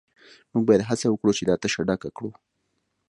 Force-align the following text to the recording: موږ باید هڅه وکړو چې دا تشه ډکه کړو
موږ 0.51 0.63
باید 0.67 0.87
هڅه 0.89 1.07
وکړو 1.09 1.37
چې 1.37 1.43
دا 1.49 1.55
تشه 1.61 1.81
ډکه 1.87 2.09
کړو 2.17 2.29